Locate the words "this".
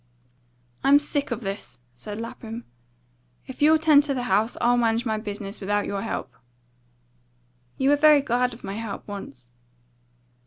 1.41-1.77